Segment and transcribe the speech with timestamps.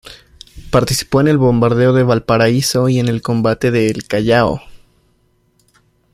[0.71, 4.59] Participó en el bombardeo de Valparaíso y en el Combate de El Callao.